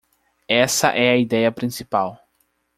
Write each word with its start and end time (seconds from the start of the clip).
Essa 0.47 0.93
é 0.97 1.11
a 1.11 1.15
ideia 1.17 1.51
principal. 1.51 2.19